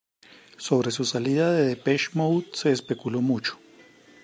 Sobre 0.57 0.89
su 0.89 1.05
salida 1.05 1.51
de 1.53 1.67
Depeche 1.67 2.07
Mode 2.15 2.47
se 2.53 2.71
especuló 2.71 3.21
mucho. 3.21 3.59